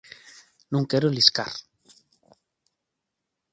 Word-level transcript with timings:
Non 0.71 0.87
quero 0.89 1.13
liscar. 1.15 1.53